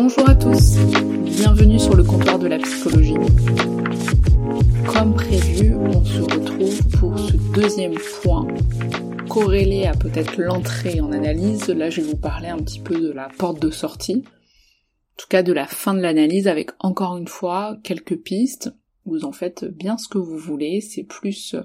[0.00, 0.76] Bonjour à tous,
[1.24, 3.16] bienvenue sur le comptoir de la psychologie.
[4.86, 8.46] Comme prévu, on se retrouve pour ce deuxième point
[9.28, 11.66] corrélé à peut-être l'entrée en analyse.
[11.66, 15.26] Là, je vais vous parler un petit peu de la porte de sortie, en tout
[15.28, 18.72] cas de la fin de l'analyse avec encore une fois quelques pistes.
[19.04, 21.56] Vous en faites bien ce que vous voulez, c'est plus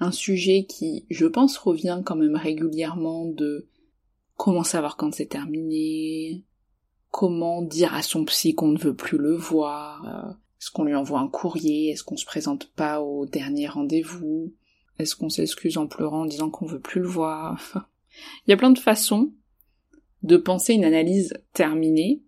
[0.00, 3.70] un sujet qui, je pense, revient quand même régulièrement de
[4.36, 6.44] comment savoir quand c'est terminé,
[7.10, 10.30] comment dire à son psy qu'on ne veut plus le voir, euh,
[10.60, 14.54] est-ce qu'on lui envoie un courrier, est-ce qu'on se présente pas au dernier rendez-vous,
[14.98, 17.88] est-ce qu'on s'excuse en pleurant en disant qu'on veut plus le voir.
[18.46, 19.32] Il y a plein de façons
[20.22, 22.22] de penser une analyse terminée.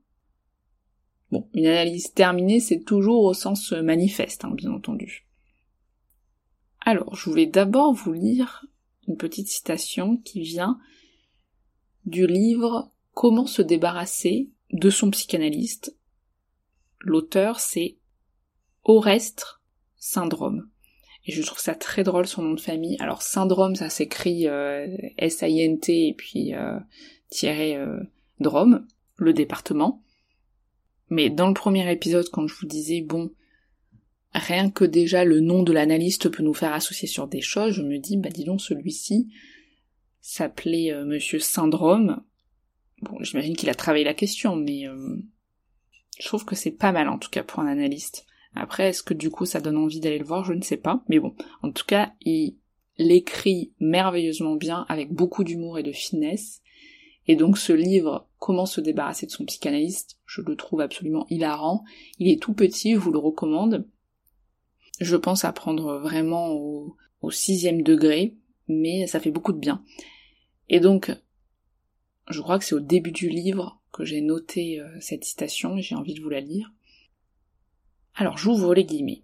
[1.31, 5.27] Bon, une analyse terminée, c'est toujours au sens manifeste, hein, bien entendu.
[6.81, 8.67] Alors, je voulais d'abord vous lire
[9.07, 10.79] une petite citation qui vient
[12.05, 15.97] du livre Comment se débarrasser de son psychanalyste.
[17.01, 17.99] L'auteur, c'est
[18.85, 19.63] Orestre
[19.97, 20.69] Syndrome.
[21.25, 22.97] Et je trouve ça très drôle son nom de famille.
[22.99, 26.79] Alors syndrome, ça s'écrit euh, S-I-N-T et puis euh,
[27.45, 28.01] euh,
[28.41, 30.03] Drome, le département.
[31.11, 33.31] Mais dans le premier épisode, quand je vous disais, bon,
[34.35, 37.83] rien que déjà le nom de l'analyste peut nous faire associer sur des choses, je
[37.83, 39.29] me dis, bah dis donc, celui-ci
[40.21, 42.23] s'appelait euh, Monsieur Syndrome,
[43.03, 45.17] Bon, j'imagine qu'il a travaillé la question, mais euh,
[46.19, 48.27] je trouve que c'est pas mal en tout cas pour un analyste.
[48.55, 50.45] Après, est-ce que du coup ça donne envie d'aller le voir?
[50.45, 51.03] Je ne sais pas.
[51.09, 52.57] Mais bon, en tout cas, il
[52.99, 56.61] l'écrit merveilleusement bien, avec beaucoup d'humour et de finesse.
[57.27, 61.85] Et donc ce livre, Comment se débarrasser de son psychanalyste, je le trouve absolument hilarant.
[62.19, 63.87] Il est tout petit, je vous le recommande.
[65.01, 68.35] Je pense à prendre vraiment au, au sixième degré,
[68.67, 69.85] mais ça fait beaucoup de bien.
[70.69, 71.13] Et donc,
[72.33, 75.83] je crois que c'est au début du livre que j'ai noté euh, cette citation et
[75.83, 76.73] j'ai envie de vous la lire.
[78.15, 79.23] Alors j'ouvre les guillemets.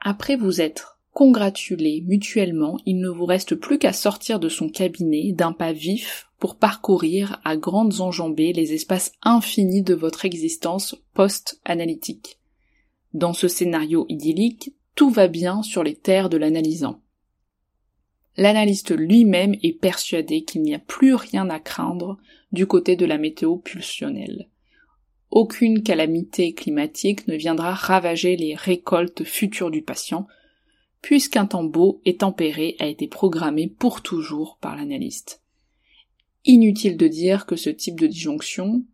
[0.00, 5.32] Après vous être congratulés mutuellement, il ne vous reste plus qu'à sortir de son cabinet
[5.32, 12.38] d'un pas vif pour parcourir à grandes enjambées les espaces infinis de votre existence post-analytique.
[13.12, 17.02] Dans ce scénario idyllique, tout va bien sur les terres de l'analysant.
[18.40, 22.16] L'analyste lui-même est persuadé qu'il n'y a plus rien à craindre
[22.52, 24.48] du côté de la météo pulsionnelle.
[25.30, 30.26] Aucune calamité climatique ne viendra ravager les récoltes futures du patient,
[31.02, 35.42] puisqu'un temps beau et tempéré a été programmé pour toujours par l'analyste.
[36.46, 38.86] Inutile de dire que ce type de disjonction,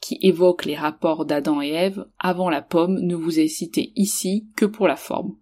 [0.00, 4.48] qui évoque les rapports d'Adam et Ève avant la pomme, ne vous est cité ici
[4.56, 5.36] que pour la forme.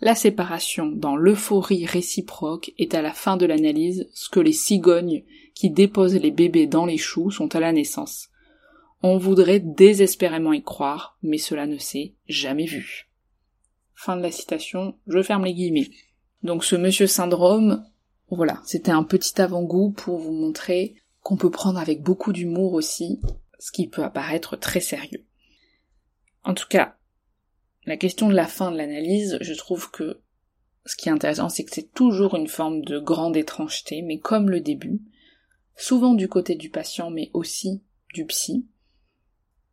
[0.00, 5.24] La séparation dans l'euphorie réciproque est à la fin de l'analyse ce que les cigognes
[5.54, 8.28] qui déposent les bébés dans les choux sont à la naissance.
[9.02, 13.08] On voudrait désespérément y croire, mais cela ne s'est jamais vu.
[13.94, 15.90] Fin de la citation, je ferme les guillemets.
[16.42, 17.82] Donc ce monsieur syndrome,
[18.30, 23.20] voilà, c'était un petit avant-goût pour vous montrer qu'on peut prendre avec beaucoup d'humour aussi
[23.58, 25.24] ce qui peut apparaître très sérieux.
[26.44, 26.95] En tout cas,
[27.86, 30.20] la question de la fin de l'analyse, je trouve que
[30.84, 34.50] ce qui est intéressant, c'est que c'est toujours une forme de grande étrangeté, mais comme
[34.50, 35.00] le début,
[35.76, 37.82] souvent du côté du patient, mais aussi
[38.12, 38.66] du psy.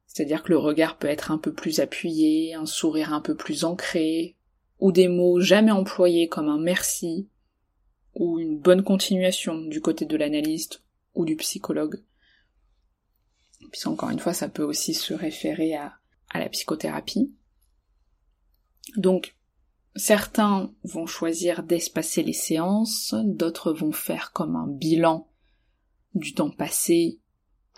[0.05, 3.63] C'est-à-dire que le regard peut être un peu plus appuyé, un sourire un peu plus
[3.63, 4.37] ancré,
[4.79, 7.29] ou des mots jamais employés comme un merci,
[8.13, 10.83] ou une bonne continuation du côté de l'analyste
[11.15, 12.03] ou du psychologue.
[13.71, 15.93] Puisqu'encore une fois, ça peut aussi se référer à
[16.35, 17.33] la psychothérapie.
[18.97, 19.35] Donc,
[19.95, 25.27] certains vont choisir d'espacer les séances, d'autres vont faire comme un bilan
[26.15, 27.19] du temps passé,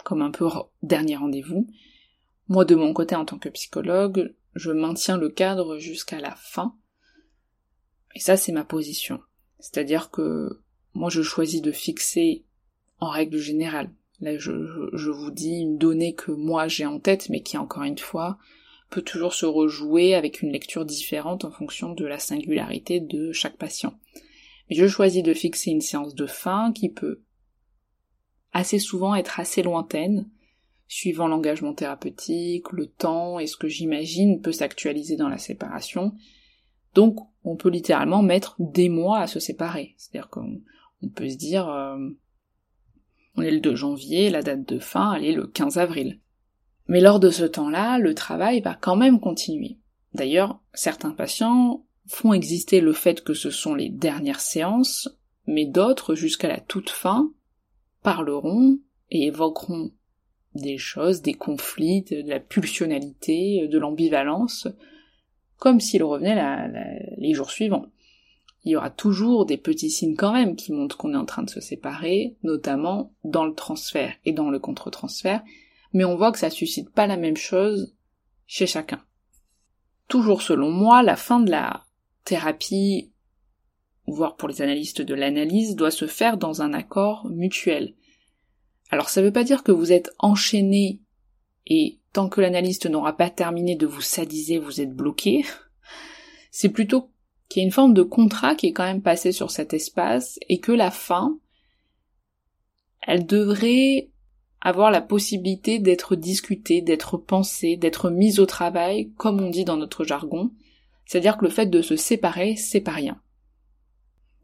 [0.04, 0.48] comme un peu
[0.84, 1.68] dernier rendez-vous.
[2.48, 6.75] Moi, de mon côté, en tant que psychologue, je maintiens le cadre jusqu'à la fin.
[8.13, 9.19] Et ça, c'est ma position.
[9.60, 10.62] C'est-à-dire que
[10.94, 12.46] moi, je choisis de fixer
[13.00, 13.92] en règle générale.
[14.22, 17.84] Là, je, je vous dis une donnée que moi j'ai en tête, mais qui, encore
[17.84, 18.38] une fois,
[18.89, 23.57] peut toujours se rejouer avec une lecture différente en fonction de la singularité de chaque
[23.57, 23.93] patient.
[24.69, 27.21] Mais je choisis de fixer une séance de fin qui peut
[28.51, 30.29] assez souvent être assez lointaine,
[30.87, 36.13] suivant l'engagement thérapeutique, le temps et ce que j'imagine peut s'actualiser dans la séparation.
[36.93, 39.95] Donc on peut littéralement mettre des mois à se séparer.
[39.97, 40.61] C'est-à-dire qu'on
[41.13, 41.97] peut se dire euh,
[43.35, 46.21] on est le 2 janvier, la date de fin, elle est le 15 avril.
[46.87, 49.77] Mais lors de ce temps-là, le travail va quand même continuer.
[50.13, 55.09] D'ailleurs, certains patients font exister le fait que ce sont les dernières séances,
[55.47, 57.31] mais d'autres, jusqu'à la toute fin,
[58.03, 58.79] parleront
[59.09, 59.91] et évoqueront
[60.53, 64.67] des choses, des conflits, de la pulsionalité, de l'ambivalence,
[65.57, 66.69] comme s'ils revenaient
[67.17, 67.87] les jours suivants.
[68.63, 71.43] Il y aura toujours des petits signes quand même qui montrent qu'on est en train
[71.43, 75.43] de se séparer, notamment dans le transfert et dans le contre-transfert,
[75.95, 77.95] mais on voit que ça suscite pas la même chose
[78.47, 79.01] chez chacun.
[80.09, 81.86] Toujours selon moi, la fin de la
[82.25, 83.13] thérapie,
[84.06, 87.95] voire pour les analystes de l'analyse, doit se faire dans un accord mutuel.
[88.89, 91.00] Alors ça veut pas dire que vous êtes enchaîné
[91.65, 95.45] et tant que l'analyste n'aura pas terminé de vous sadiser, vous êtes bloqué.
[96.51, 97.09] C'est plutôt
[97.47, 100.39] qu'il y a une forme de contrat qui est quand même passé sur cet espace
[100.50, 101.39] et que la fin,
[103.01, 104.09] elle devrait
[104.65, 109.77] avoir la possibilité d'être discutée, d'être pensée, d'être mise au travail, comme on dit dans
[109.77, 110.50] notre jargon,
[111.06, 113.21] c'est-à-dire que le fait de se séparer, c'est pas rien.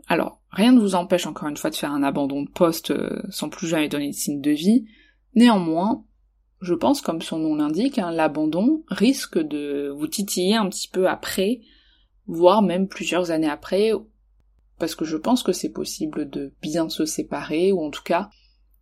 [0.08, 3.24] Alors, rien ne vous empêche encore une fois de faire un abandon de poste euh,
[3.32, 4.86] sans plus jamais donner de signe de vie,
[5.34, 6.06] néanmoins,
[6.62, 11.10] je pense, comme son nom l'indique, hein, l'abandon risque de vous titiller un petit peu
[11.10, 11.62] après,
[12.28, 13.92] voire même plusieurs années après,
[14.78, 18.30] parce que je pense que c'est possible de bien se séparer, ou en tout cas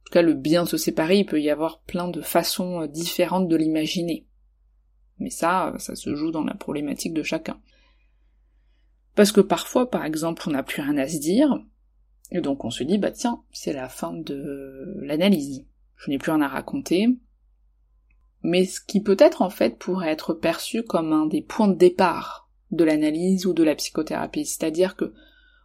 [0.09, 3.47] tout cas, le bien se séparer, il peut y avoir plein de façons euh, différentes
[3.47, 4.25] de l'imaginer.
[5.19, 7.61] Mais ça, ça se joue dans la problématique de chacun.
[9.13, 11.63] Parce que parfois, par exemple, on n'a plus rien à se dire,
[12.31, 15.63] et donc on se dit, bah tiens, c'est la fin de l'analyse.
[15.95, 17.07] Je n'ai plus rien à raconter.
[18.41, 22.49] Mais ce qui peut-être en fait pourrait être perçu comme un des points de départ
[22.71, 24.45] de l'analyse ou de la psychothérapie.
[24.45, 25.13] C'est-à-dire que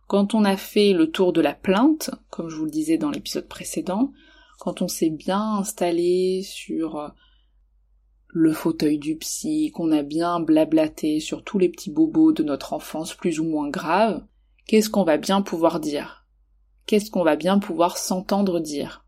[0.06, 3.11] quand on a fait le tour de la plainte, comme je vous le disais dans
[3.11, 4.12] l'épisode précédent,
[4.59, 7.09] quand on s'est bien installé sur euh,
[8.29, 12.73] le fauteuil du psy, qu'on a bien blablaté sur tous les petits bobos de notre
[12.73, 14.25] enfance plus ou moins graves,
[14.67, 16.27] qu'est-ce qu'on va bien pouvoir dire?
[16.87, 19.06] Qu'est-ce qu'on va bien pouvoir s'entendre dire?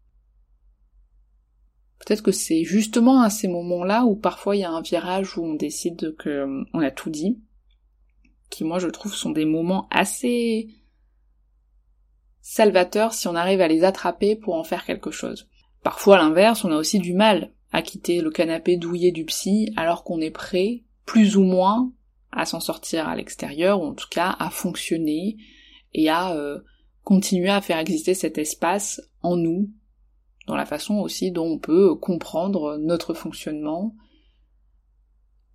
[1.99, 5.45] Peut-être que c'est justement à ces moments-là où parfois il y a un virage où
[5.45, 7.41] on décide que euh, on a tout dit,
[8.49, 10.69] qui moi je trouve sont des moments assez
[12.49, 15.49] salvateurs si on arrive à les attraper pour en faire quelque chose.
[15.83, 19.73] Parfois à l'inverse, on a aussi du mal à quitter le canapé douillet du psy
[19.77, 21.93] alors qu'on est prêt, plus ou moins,
[22.31, 25.39] à s'en sortir à l'extérieur, ou en tout cas à fonctionner
[25.93, 26.61] et à euh,
[27.03, 29.69] continuer à faire exister cet espace en nous,
[30.47, 33.97] dans la façon aussi dont on peut comprendre notre fonctionnement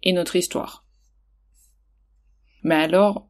[0.03, 0.85] et notre histoire.
[2.63, 3.29] Mais alors,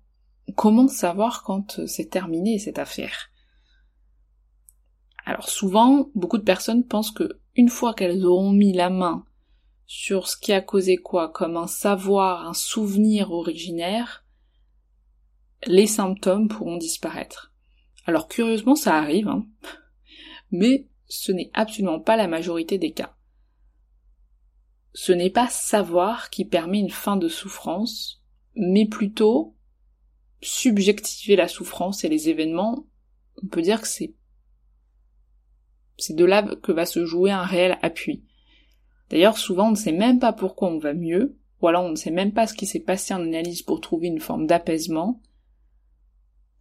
[0.55, 3.30] comment savoir quand c'est terminé cette affaire?
[5.25, 9.25] Alors souvent, beaucoup de personnes pensent que une fois qu'elles auront mis la main
[9.85, 14.25] sur ce qui a causé quoi, comme un savoir, un souvenir originaire,
[15.67, 17.53] les symptômes pourront disparaître.
[18.05, 19.45] Alors curieusement, ça arrive, hein,
[20.51, 23.15] mais ce n'est absolument pas la majorité des cas.
[24.93, 28.23] Ce n'est pas savoir qui permet une fin de souffrance,
[28.55, 29.55] mais plutôt
[30.41, 32.85] subjectiver la souffrance et les événements.
[33.43, 34.15] On peut dire que c'est
[36.01, 38.23] c'est de là que va se jouer un réel appui.
[39.09, 41.95] D'ailleurs, souvent on ne sait même pas pourquoi on va mieux, ou alors on ne
[41.95, 45.21] sait même pas ce qui s'est passé en analyse pour trouver une forme d'apaisement,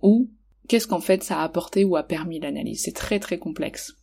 [0.02, 0.30] ou
[0.68, 2.82] qu'est-ce qu'en fait ça a apporté ou a permis l'analyse.
[2.82, 3.96] C'est très très complexe.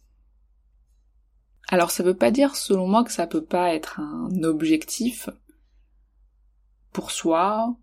[1.70, 5.30] Alors ça veut pas dire selon moi que ça peut pas être un objectif
[6.94, 7.76] pour soi,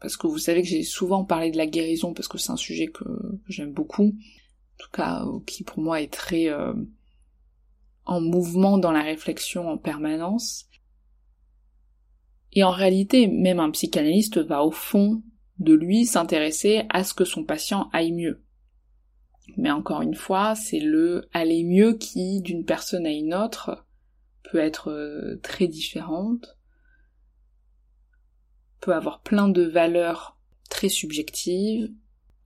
[0.00, 2.56] parce que vous savez que j'ai souvent parlé de la guérison parce que c'est un
[2.56, 3.04] sujet que,
[3.48, 6.72] j'aime beaucoup, en tout cas qui pour moi est très euh,
[8.06, 10.68] en mouvement dans la réflexion en permanence.
[12.52, 15.22] Et en réalité, même un psychanalyste va au fond
[15.58, 18.42] de lui s'intéresser à ce que son patient aille mieux.
[19.56, 23.86] Mais encore une fois, c'est le aller mieux qui, d'une personne à une autre,
[24.42, 26.56] peut être euh, très différente,
[28.80, 31.90] peut avoir plein de valeurs très subjectives,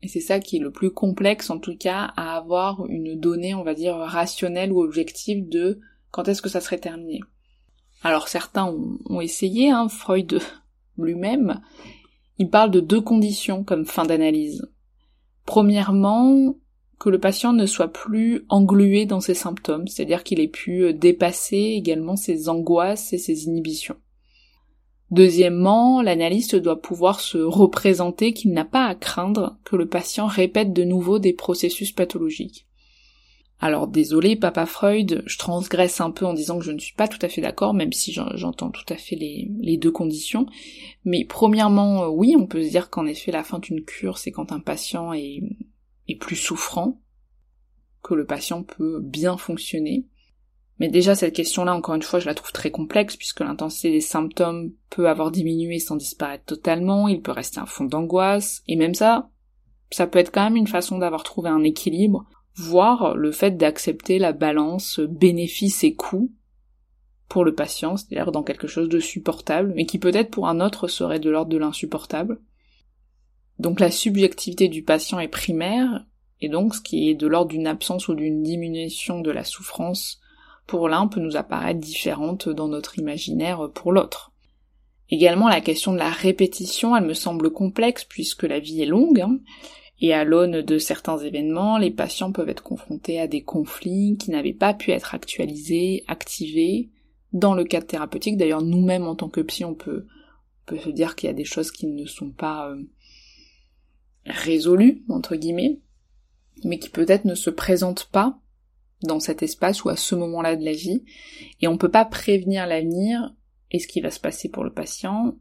[0.02, 3.54] et c'est ça qui est le plus complexe en tout cas à avoir une donnée,
[3.54, 5.80] on va dire, rationnelle ou objective de
[6.11, 7.21] quand est-ce que ça serait terminé.
[8.02, 8.66] Alors certains
[9.09, 10.40] ont, essayé, hein, Freud
[10.99, 11.61] lui-même,
[12.38, 14.66] il parle de deux conditions comme fin d'analyse.
[15.45, 16.54] Premièrement,
[16.99, 21.75] que le patient ne soit plus englué dans ses symptômes, c'est-à-dire qu'il ait pu dépasser
[21.76, 23.97] également ses angoisses et ses inhibitions.
[25.11, 30.73] Deuxièmement, l'analyste doit pouvoir se représenter qu'il n'a pas à craindre que le patient répète
[30.73, 32.67] de nouveau des processus pathologiques.
[33.62, 37.09] Alors désolé, papa Freud, je transgresse un peu en disant que je ne suis pas
[37.09, 40.47] tout à fait d'accord, même si j'entends tout à fait les, deux conditions.
[41.05, 44.31] Mais premièrement, euh, oui, on peut se dire qu'en effet la fin d'une cure, c'est
[44.31, 45.43] quand un patient est,
[46.09, 47.02] est plus souffrant,
[48.02, 50.07] que le patient peut bien fonctionner.
[50.81, 54.01] Mais déjà cette question-là, encore une fois, je la trouve très complexe puisque l'intensité des
[54.01, 58.95] symptômes peut avoir diminué sans disparaître totalement, il peut rester un fond d'angoisse, et même
[58.95, 59.29] ça,
[59.91, 62.25] ça peut être quand même une façon d'avoir trouvé un équilibre
[62.57, 66.33] voire le fait d'accepter la balance bénéfice et coût
[67.29, 70.89] pour le patient, c'est-à-dire dans quelque chose de supportable, mais qui peut-être pour un autre
[70.89, 72.41] serait de l'ordre de l'insupportable.
[73.59, 76.05] Donc la subjectivité du patient est primaire,
[76.41, 80.20] et donc ce qui est de l'ordre d'une absence ou d'une diminution de la souffrance
[80.71, 84.31] pour l'un peut nous apparaître différente dans notre imaginaire pour l'autre.
[85.09, 89.21] Également la question de la répétition, elle me semble complexe puisque la vie est longue,
[89.21, 89.41] hein,
[90.00, 94.31] et à l'aune de certains événements, les patients peuvent être confrontés à des conflits qui
[94.31, 96.91] n'avaient pas pu être actualisés, activés
[97.33, 98.37] dans le cadre thérapeutique.
[98.37, 100.07] D'ailleurs, nous-mêmes en tant que psy, on peut,
[100.69, 102.81] se dire qu'il y a des choses qui ne sont pas euh,
[104.25, 105.81] résolues, entre guillemets,
[106.62, 108.39] mais qui peut-être ne se présentent pas
[109.02, 111.04] dans cet espace ou à ce moment-là de la vie,
[111.61, 113.35] et on peut pas prévenir l'avenir
[113.71, 115.37] et ce qui va se passer pour le patient,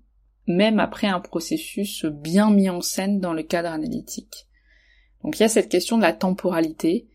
[0.47, 4.47] même après un processus bien mis en scène dans le cadre analytique.
[5.23, 7.09] Donc il y a cette question de la temporalité.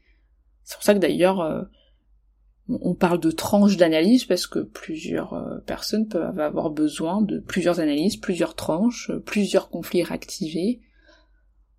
[0.62, 1.62] C'est pour ça que d'ailleurs euh,
[2.68, 7.80] on parle de tranches d'analyse parce que plusieurs euh, personnes peuvent avoir besoin de plusieurs
[7.80, 10.80] analyses, plusieurs tranches, plusieurs conflits réactivés.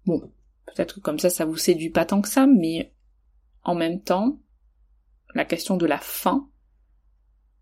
[0.05, 0.19] Bon,
[0.67, 2.93] peut-être que comme ça ça vous séduit pas tant que ça, mais
[3.63, 4.39] en même temps,
[5.35, 6.49] la question de la fin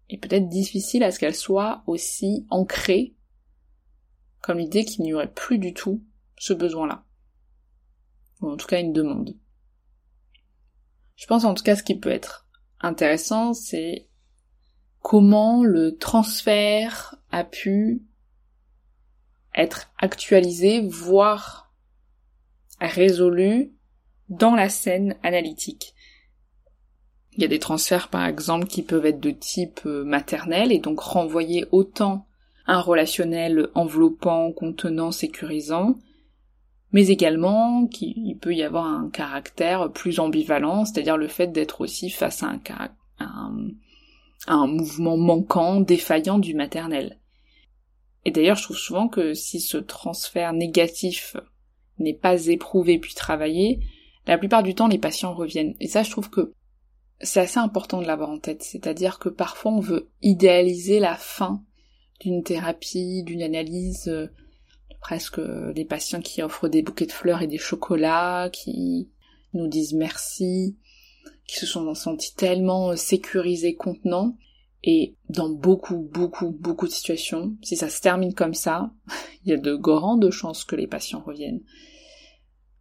[0.10, 3.16] est peut-être difficile à ce qu'elle soit aussi ancrée
[4.42, 6.04] comme l'idée qu'il n'y aurait plus du tout
[6.38, 7.06] ce besoin-là
[8.42, 9.36] ou en tout cas une demande.
[11.16, 12.48] Je pense en tout cas ce qui peut être
[12.82, 14.10] intéressant, c'est
[15.00, 18.04] comment le transfert a pu
[19.56, 21.74] être actualisé, voire
[22.80, 23.74] résolu
[24.30, 25.93] dans la scène analytique.
[27.36, 30.80] Il y a des transferts par exemple qui peuvent être de type euh, maternel et
[30.80, 32.28] donc renvoyer autant
[32.68, 35.96] un relationnel enveloppant, contenant, sécurisant,
[36.92, 42.10] mais également qu'il peut y avoir un caractère plus ambivalent, c'est-à-dire le fait d'être aussi
[42.10, 42.54] face à
[43.20, 47.20] un, mouvement manquant, défaillant du maternel.
[48.26, 51.36] Et d'ailleurs, je trouve souvent que si ce transfert négatif
[52.00, 53.80] n'est pas éprouvé puis travaillé,
[54.28, 55.76] la plupart du temps les patients reviennent.
[55.80, 56.54] Et ça, je trouve que
[57.24, 58.64] c'est assez important de l'avoir en tête.
[58.64, 61.64] C'est-à-dire que parfois on veut idéaliser la fin
[62.20, 64.28] d'une thérapie, d'une analyse euh,
[65.02, 65.42] presque
[65.74, 69.10] des patients qui offrent des bouquets de fleurs et des chocolats, qui
[69.54, 70.78] nous disent merci,
[71.48, 74.38] qui se sont sentis tellement sécurisés, contenants.
[74.86, 78.92] Et dans beaucoup, beaucoup, beaucoup de situations, si ça se termine comme ça,
[79.46, 81.64] il y a de grandes chances que les patients reviennent.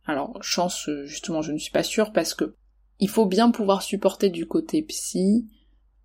[0.05, 2.57] Alors, chance, justement, je ne suis pas sûre parce que
[3.03, 5.45] il faut bien pouvoir supporter du côté psy,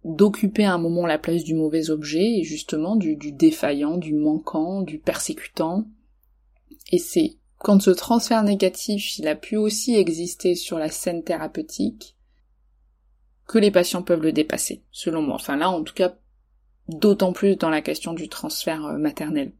[0.03, 4.15] d'occuper à un moment la place du mauvais objet et justement du, du défaillant, du
[4.15, 5.85] manquant, du persécutant,
[6.91, 12.15] et c'est quand ce transfert négatif, il a pu aussi exister sur la scène thérapeutique,
[13.45, 15.35] que les patients peuvent le dépasser, selon moi.
[15.35, 16.15] Enfin là, en tout cas,
[16.87, 19.53] d'autant plus dans la question du transfert euh, maternel.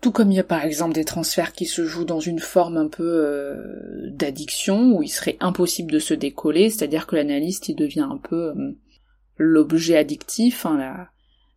[0.00, 2.76] Tout comme il y a par exemple des transferts qui se jouent dans une forme
[2.76, 7.76] un peu euh, d'addiction, où il serait impossible de se décoller, c'est-à-dire que l'analyste il
[7.76, 8.72] devient un peu euh,
[9.38, 11.08] l'objet addictif, hein,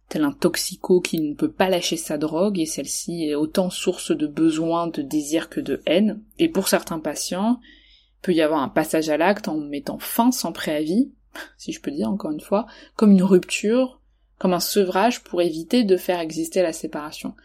[0.08, 4.12] tel un toxico qui ne peut pas lâcher sa drogue, et celle-ci est autant source
[4.15, 6.22] de besoin, de désir que de haine.
[6.39, 10.31] Et pour certains patients, il peut y avoir un passage à l'acte en mettant fin
[10.31, 11.12] sans préavis,
[11.58, 14.00] si je peux dire encore une fois, comme une rupture,
[14.39, 17.36] comme un sevrage pour éviter de faire exister la séparation.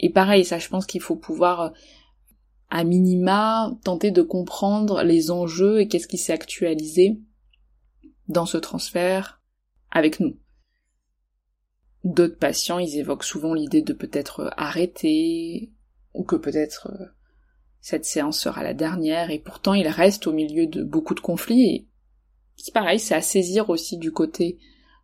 [0.00, 1.72] Et pareil, ça je pense qu'il faut pouvoir
[2.70, 7.20] à minima tenter de comprendre les enjeux et qu'est-ce qui s'est actualisé
[8.28, 9.40] dans ce transfert
[9.90, 10.36] avec nous.
[12.04, 15.70] D'autres patients, ils évoquent souvent l'idée de peut-être arrêter,
[16.14, 17.06] ou que peut-être euh,
[17.80, 21.62] cette séance sera la dernière, et pourtant ils restent au milieu de beaucoup de conflits,
[21.74, 21.88] et
[22.56, 24.58] c'est pareil, c'est à saisir aussi du côté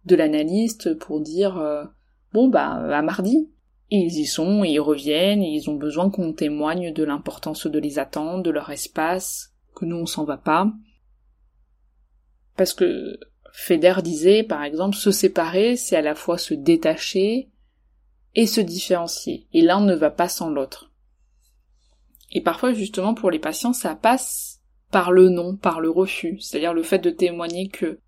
[0.05, 1.85] de l'analyste pour dire euh,
[2.33, 3.51] bon bah à mardi.
[3.91, 7.79] Ils y sont, et ils reviennent, et ils ont besoin qu'on témoigne de l'importance de
[7.79, 10.73] les attendre, de leur espace, que nous on s'en va pas.
[12.57, 13.19] Parce que
[13.53, 17.51] Feder disait, par exemple, se séparer, c'est à la fois se détacher
[18.35, 19.47] et se différencier.
[19.53, 20.93] Et l'un ne va pas sans l'autre.
[22.33, 26.39] Et parfois, justement, pour les patients, ça passe par le non, par le refus.
[26.41, 28.01] C'est-à-dire le fait de témoigner que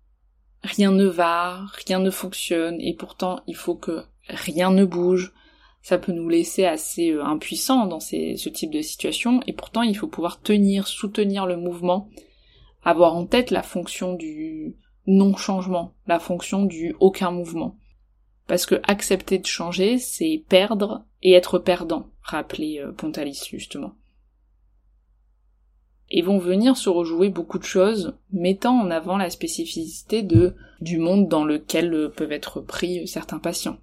[0.63, 5.33] rien ne va, rien ne fonctionne, et pourtant il faut que rien ne bouge.
[5.81, 9.95] Ça peut nous laisser assez euh, impuissants dans ce type de situation, et pourtant il
[9.97, 12.09] faut pouvoir tenir, soutenir le mouvement,
[12.83, 14.75] avoir en tête la fonction du
[15.07, 17.77] non-changement, la fonction du aucun mouvement.
[18.47, 23.93] Parce que accepter de changer, c'est perdre et être perdant, rappelait euh, Pontalis justement
[26.11, 30.97] et vont venir se rejouer beaucoup de choses, mettant en avant la spécificité de, du
[30.97, 33.77] monde dans lequel euh, peuvent être pris certains patients.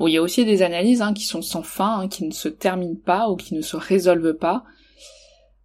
[0.00, 2.30] Bon, il y a aussi des analyses hein, qui sont sans fin, hein, qui ne
[2.30, 4.64] se terminent pas ou qui ne se résolvent pas.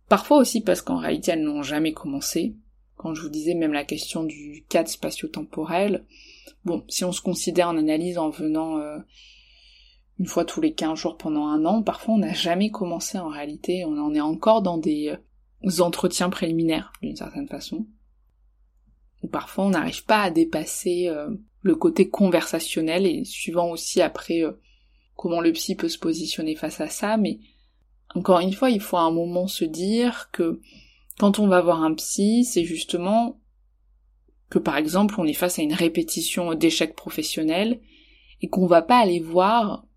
[0.09, 2.53] Parfois aussi parce qu'en réalité elles n'ont jamais commencé.
[2.97, 6.03] Quand je vous disais même la question du cadre spatio-temporel,
[6.65, 8.97] bon, si on se considère en analyse en venant euh,
[10.19, 13.29] une fois tous les 15 jours pendant un an, parfois on n'a jamais commencé en
[13.29, 15.15] réalité, on en est encore dans des
[15.79, 17.87] entretiens préliminaires d'une certaine façon.
[19.25, 24.43] Ou parfois on n'arrive pas à dépasser euh, le côté conversationnel et suivant aussi après
[24.43, 24.51] euh,
[25.15, 27.39] comment le psy peut se positionner face à ça, mais
[28.13, 30.61] encore une fois, il faut à un moment se dire que
[31.17, 33.41] quand on va voir un psy, c'est justement
[34.51, 37.81] que par exemple on est face à une répétition d'échecs professionnels
[38.41, 39.87] et qu'on va pas aller voir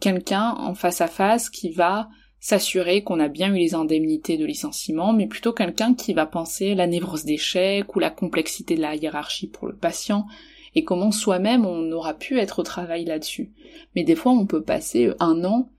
[0.00, 2.08] quelqu'un en face à face qui va
[2.46, 6.76] s'assurer qu'on a bien eu les indemnités de licenciement, mais plutôt quelqu'un qui va penser
[6.76, 10.28] la névrose d'échec ou la complexité de la hiérarchie pour le patient,
[10.76, 13.50] et comment soi-même on aura pu être au travail là-dessus.
[13.96, 15.72] Mais des fois on peut passer un an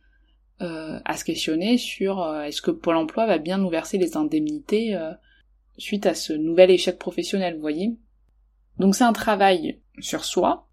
[0.62, 4.18] euh, à se questionner sur euh, est-ce que Pôle emploi va bien nous verser les
[4.18, 5.14] indemnités euh,
[5.78, 7.96] suite à ce nouvel échec professionnel, vous voyez?
[8.78, 10.67] Donc c'est un travail sur soi,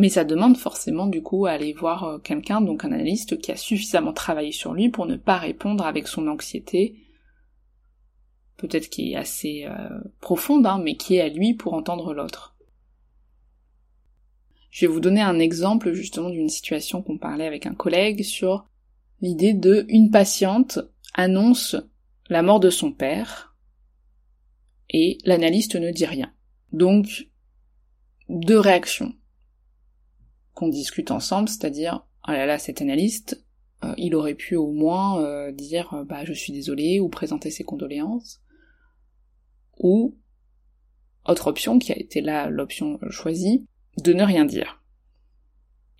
[0.00, 3.52] mais ça demande forcément du coup à aller voir euh, quelqu'un, donc un analyste qui
[3.52, 6.96] a suffisamment travaillé sur lui pour ne pas répondre avec son anxiété,
[8.56, 12.56] peut-être qui est assez euh, profonde, hein, mais qui est à lui pour entendre l'autre.
[14.70, 18.70] Je vais vous donner un exemple justement d'une situation qu'on parlait avec un collègue sur
[19.20, 20.78] l'idée de une patiente
[21.12, 21.76] annonce
[22.30, 23.54] la mort de son père
[24.88, 26.32] et l'analyste ne dit rien.
[26.72, 27.28] Donc,
[28.30, 29.12] deux réactions
[30.54, 33.44] qu'on discute ensemble, c'est-à-dire, oh là là, cet analyste,
[33.84, 37.50] euh, il aurait pu au moins euh, dire euh, bah je suis désolé ou présenter
[37.50, 38.40] ses condoléances.
[39.78, 40.16] Ou
[41.24, 43.66] autre option qui a été là l'option choisie,
[44.02, 44.82] de ne rien dire.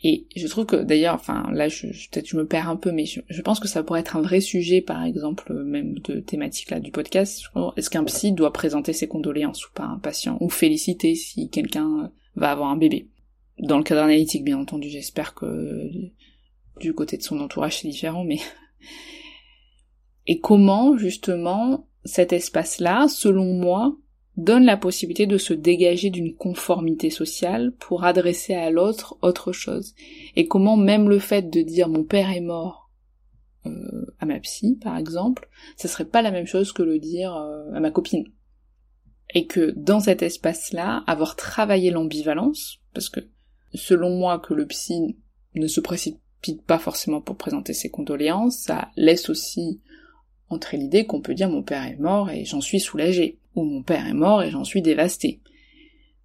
[0.03, 3.05] Et je trouve que d'ailleurs, enfin là je, peut-être je me perds un peu, mais
[3.05, 6.81] je, pense que ça pourrait être un vrai sujet, par exemple, même de thématique là
[6.81, 7.45] du podcast.
[7.77, 11.51] Est-ce qu'un psy doit présenter ses condoléances ou pas à un patient, ou féliciter si
[11.51, 13.10] quelqu'un va avoir un bébé?
[13.61, 15.91] Dans le cadre analytique, bien entendu, j'espère que
[16.81, 18.39] du côté de son entourage c'est différent, mais...
[20.27, 23.97] Et comment, justement, cet espace-là, selon moi,
[24.37, 29.95] donne la possibilité de se dégager d'une conformité sociale pour adresser à l'autre autre chose?
[30.37, 32.91] Et comment même le fait de dire mon père est mort
[33.67, 37.35] euh, à ma psy, par exemple, ça serait pas la même chose que le dire
[37.35, 38.25] euh, à ma copine?
[39.35, 43.21] Et que dans cet espace-là, avoir travaillé l'ambivalence, parce que
[43.75, 45.17] selon moi, que le psy
[45.55, 49.81] ne se précipite pas forcément pour présenter ses condoléances, ça laisse aussi
[50.49, 53.83] entrer l'idée qu'on peut dire mon père est mort et j'en suis soulagé, ou mon
[53.83, 55.41] père est mort et j'en suis dévasté.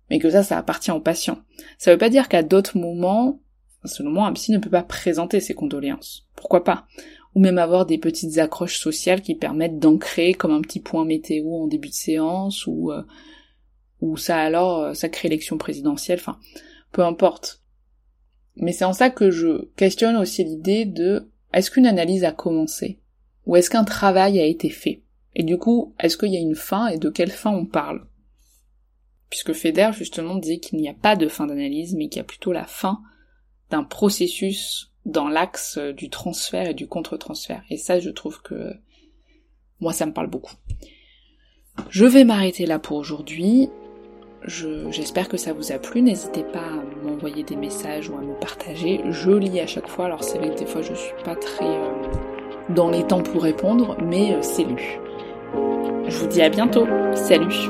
[0.09, 1.39] Mais que ça, ça appartient au patient.
[1.77, 3.39] Ça veut pas dire qu'à d'autres moments,
[3.83, 6.27] selon moi, un psy ne peut pas présenter ses condoléances.
[6.35, 6.85] Pourquoi pas?
[7.33, 11.51] Ou même avoir des petites accroches sociales qui permettent d'ancrer comme un petit point météo
[11.53, 13.03] en début de séance, ou, euh,
[14.01, 16.39] ou ça alors, euh, sacrée élection présidentielle, enfin,
[16.95, 17.61] peu importe.
[18.55, 23.01] Mais c'est en ça que je questionne aussi l'idée de est-ce qu'une analyse a commencé?
[23.45, 25.03] Ou est-ce qu'un travail a été fait?
[25.35, 28.07] Et du coup, est-ce qu'il y a une fin et de quelle fin on parle?
[29.29, 32.23] Puisque Feder justement dit qu'il n'y a pas de fin d'analyse, mais qu'il y a
[32.25, 33.01] plutôt la fin
[33.71, 37.63] d'un processus dans l'axe du transfert et du contre-transfert.
[37.69, 38.73] Et ça, je trouve que
[39.81, 40.55] moi, ça me parle beaucoup.
[41.89, 43.69] Je vais m'arrêter là pour aujourd'hui.
[44.47, 46.01] J'espère que ça vous a plu.
[46.01, 49.01] N'hésitez pas à m'envoyer des messages ou à me partager.
[49.09, 50.05] Je lis à chaque fois.
[50.05, 51.91] Alors c'est vrai que des fois je suis pas très euh,
[52.69, 54.99] dans les temps pour répondre, mais euh, c'est lu.
[56.07, 56.87] Je vous dis à bientôt.
[57.15, 57.69] Salut